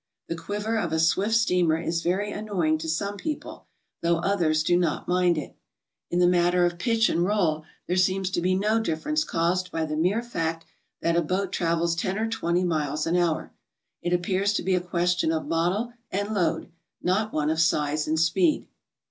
[0.29, 3.67] The quiver of a swift steamer is very an noying to some people,
[4.01, 5.55] though others do not mind it.
[6.09, 9.85] In the matter of pitch and roll, there seems to be no difference caused by
[9.85, 10.65] the mere fact
[11.01, 13.51] that a boat travels ten or twenty miles an hour.
[14.01, 16.71] It appears to be a question of model and load,
[17.03, 18.65] not one of size and speed.